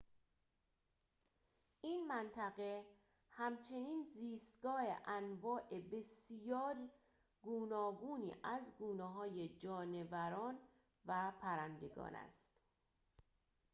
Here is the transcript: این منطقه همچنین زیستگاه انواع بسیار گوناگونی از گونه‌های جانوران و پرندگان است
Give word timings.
این 1.81 2.07
منطقه 2.07 2.85
همچنین 3.29 4.03
زیستگاه 4.15 4.83
انواع 5.05 5.79
بسیار 5.91 6.75
گوناگونی 7.41 8.33
از 8.43 8.73
گونه‌های 8.79 9.49
جانوران 9.57 10.57
و 11.05 11.31
پرندگان 11.41 12.15
است 12.15 12.51